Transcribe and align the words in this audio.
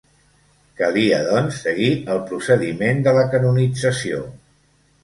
Calia, 0.79 1.19
doncs, 1.27 1.59
seguir 1.67 1.91
el 2.15 2.23
procediment 2.33 3.07
de 3.11 3.15
la 3.21 3.31
canonització. 3.37 4.27